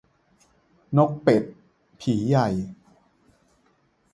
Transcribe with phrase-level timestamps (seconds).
[0.97, 1.43] นกเป็ด
[1.99, 2.47] ผีใหญ่